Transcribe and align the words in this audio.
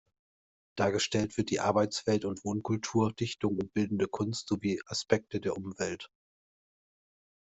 Dargestellt 0.77 1.37
wird 1.37 1.51
die 1.51 1.59
Arbeitswelt 1.59 2.25
und 2.25 2.43
Wohnkultur, 2.43 3.13
Dichtung 3.13 3.57
und 3.59 3.71
bildende 3.75 4.07
Kunst 4.07 4.47
sowie 4.47 4.81
Aspekte 4.87 5.39
der 5.39 5.55
Umwelt. 5.55 6.09